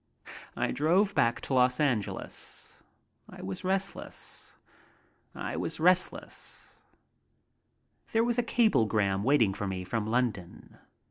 [0.55, 2.81] I drove back to Los Angeles.
[3.29, 4.55] I was restless.
[8.11, 10.79] There was a cablegram waiting for me from London.